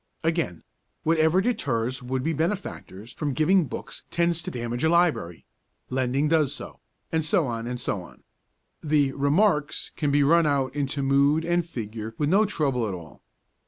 [0.23, 0.63] Again,
[1.03, 5.45] Whatever deters would be benefactors from giving books tends to damage a library;
[5.91, 6.79] lending does so; ergo,
[7.11, 8.23] and so on and so on.
[8.81, 13.21] The 'Remarks' can be run out into mood and figure with no trouble at all.